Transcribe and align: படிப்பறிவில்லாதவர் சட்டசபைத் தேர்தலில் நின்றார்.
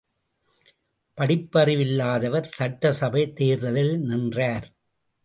படிப்பறிவில்லாதவர் 1.17 2.49
சட்டசபைத் 2.59 3.35
தேர்தலில் 3.35 3.99
நின்றார். 3.99 4.67